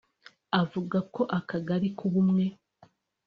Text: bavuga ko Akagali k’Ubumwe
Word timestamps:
bavuga 0.51 0.97
ko 1.13 1.21
Akagali 1.39 1.87
k’Ubumwe 1.97 2.45